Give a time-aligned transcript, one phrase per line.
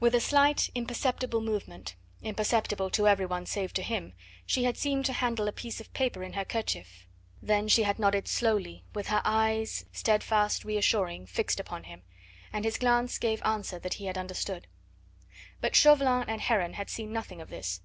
[0.00, 5.04] With a slight, imperceptible movement imperceptible to every one save to him, she had seemed
[5.04, 7.06] to handle a piece of paper in her kerchief,
[7.40, 12.02] then she had nodded slowly, with her eyes steadfast, reassuring fixed upon him,
[12.52, 14.66] and his glance gave answer that he had understood.
[15.60, 17.80] But Chauvelin and Heron had seen nothing of this.